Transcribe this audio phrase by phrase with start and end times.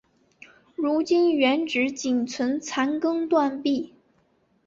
[0.75, 3.93] 如今原址仅存残垣断壁。